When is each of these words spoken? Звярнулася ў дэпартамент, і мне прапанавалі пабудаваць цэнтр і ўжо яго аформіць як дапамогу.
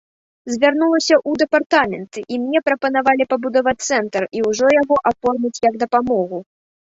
Звярнулася 0.51 1.15
ў 1.15 1.31
дэпартамент, 1.41 2.13
і 2.35 2.39
мне 2.45 2.59
прапанавалі 2.69 3.27
пабудаваць 3.33 3.75
цэнтр 3.89 4.21
і 4.39 4.43
ўжо 4.49 4.67
яго 4.81 4.95
аформіць 5.11 5.61
як 5.69 5.73
дапамогу. 5.85 6.37